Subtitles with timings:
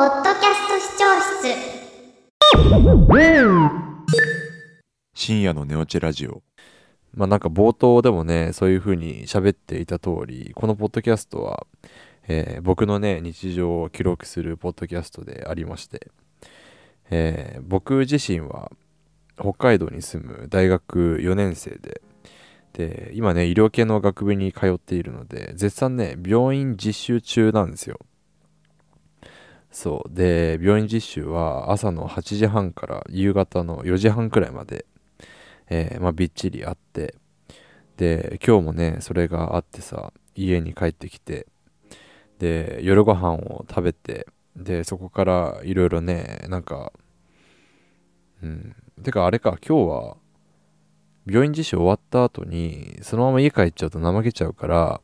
[0.00, 1.04] ポッドキャスト視聴
[1.42, 1.52] 室。
[5.12, 6.42] 深夜の寝落ちラジオ。
[7.12, 11.66] まあなんか冒頭でもねそういう風に喋っていた通りこのポッドキャストは、
[12.28, 16.10] えー僕のね日常を記録するポッドキャストでありまして、
[17.10, 18.72] えー僕自身は
[19.38, 22.00] 北海道に住む大学4年生で
[22.72, 27.98] で今ね医療系の学部に通っているので絶賛ね病院実習中なんですよ。
[29.70, 30.14] そう。
[30.14, 34.86] で病院実習は朝の8時半から夕方の4時半くらいまで
[35.70, 37.14] えーまあ、びっちりあって
[37.96, 41.46] で今日もねそれがあってさ家に帰ってきて
[42.40, 46.92] で夜ご飯を食べてでそこからいろいろねなんか
[48.42, 48.74] うん。
[49.02, 50.16] てかあれか今日は
[51.26, 55.00] 病院実習終わった後にそのまま家帰っちゃうと怠けちゃうから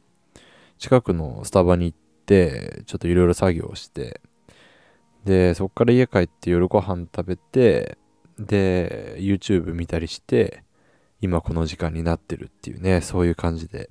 [0.78, 4.20] 近くのスタバに行ってちょっといろいろ作業して
[5.26, 7.98] でそこから家帰って夜ご飯食べて
[8.38, 10.62] で YouTube 見たりして
[11.20, 13.90] 今この時間になってるっていうねそういう感じで。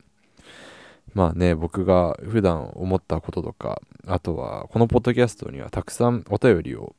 [1.14, 6.94] まあね僕が普段思ったこととかあとはこのポッドキャストにはたくさんお便りを、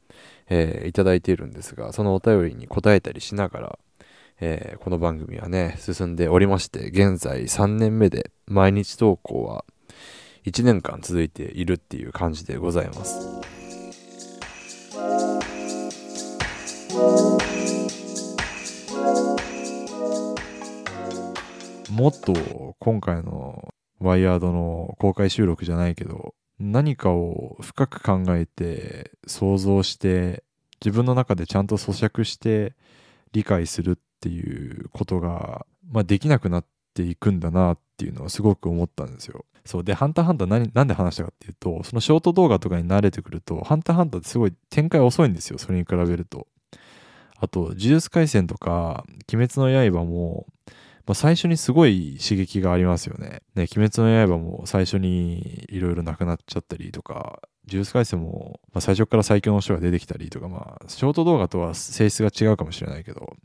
[0.48, 3.78] えーいただいているんですがそのお便りに答えたりしながら、
[4.40, 9.66] えーこの番組はね進んでおりまして現在3年目で毎日投稿は
[10.46, 13.55] 1年間続いているっていう感じでございます。
[21.90, 30.42] もっと今回のワイヤードの公開収録じゃないけど何かを深く考えて想像して
[30.84, 32.74] 自分の中でちゃんと咀嚼して
[33.32, 39.44] 理解するっていうことが、まあ、できなくなっていくんだなっていうのはすごく思ったんですよ。
[39.64, 46.46] そうで、ハンターハンター何なんで話したかっていうと、そのショート動画とかに慣れてくると、ハンターハンターってすごい展開遅いんですよ、それに比べると。
[47.38, 50.46] あと、呪術廻戦とか、鬼滅の刃も、
[51.06, 53.42] まあ、最初にすごい刺激がありますよね。
[53.54, 63.36] ね、鬼滅の刃も最初にいろいろなくなっちゃったりとか、呪術廻戦も、まあ、最初から最強の人が出てきたりとか、まあ、ショート動画とは性質が違うかもしれないけど、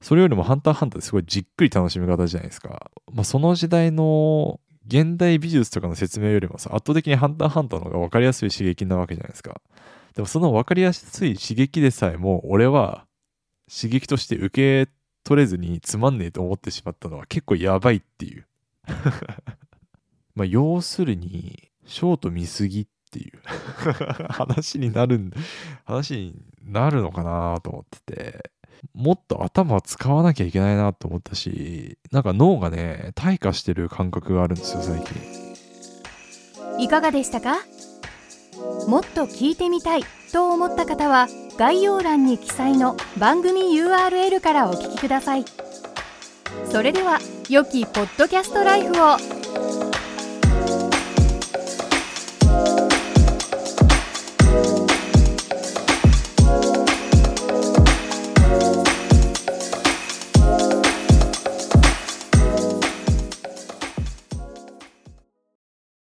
[0.00, 2.90] それよりもハンターハンターってすごいじっくり楽しみ方じゃないですか。
[3.12, 9.60] まあ、その時代の現代美術とかの説明よりもさ、圧倒的にハンターハンターの方が分かりやすい刺激なわけじゃないですか。
[10.14, 13.06] でもその分かりやすい刺激でさえも、俺は
[13.68, 14.92] 刺激として受け
[15.24, 18.46] 取れずにつまんねえと思ってしまったのは結構やばいっていう。
[20.34, 23.32] まあ要するに、ショート見すぎっていう
[24.30, 25.32] 話になるん、
[25.84, 28.50] 話になるのかなと思ってて、
[28.92, 35.54] もっと頭使わなきゃいけないなと思ったし、なんか脳がね、退化してる感覚があるんですよ、最近。
[36.84, 37.58] いかがでしたか？
[38.88, 40.02] もっと聞いてみたい
[40.34, 45.44] と思った方は概要欄に記載の番組 URL からお聞きください。
[46.68, 49.33] それでは良きポッドキャストライフを。